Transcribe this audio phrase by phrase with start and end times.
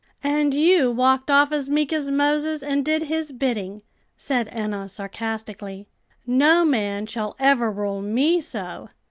[0.23, 3.83] "And you walked off as meek as Moses, and did his bidding,"
[4.17, 5.85] said Enna sarcastically.
[6.25, 8.89] "No man shall ever rule me so.